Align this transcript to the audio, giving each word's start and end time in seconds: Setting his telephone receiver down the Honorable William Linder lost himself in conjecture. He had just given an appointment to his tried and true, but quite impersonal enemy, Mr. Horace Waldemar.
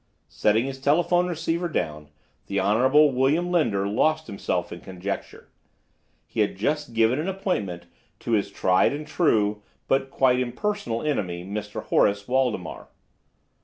Setting 0.29 0.65
his 0.65 0.81
telephone 0.81 1.27
receiver 1.27 1.69
down 1.69 2.07
the 2.47 2.57
Honorable 2.59 3.11
William 3.11 3.51
Linder 3.51 3.87
lost 3.87 4.25
himself 4.25 4.71
in 4.71 4.81
conjecture. 4.81 5.49
He 6.25 6.39
had 6.39 6.55
just 6.57 6.93
given 6.95 7.19
an 7.19 7.27
appointment 7.29 7.85
to 8.21 8.31
his 8.31 8.49
tried 8.49 8.93
and 8.93 9.05
true, 9.05 9.61
but 9.87 10.09
quite 10.09 10.39
impersonal 10.39 11.03
enemy, 11.03 11.45
Mr. 11.45 11.83
Horace 11.83 12.27
Waldemar. 12.27 12.87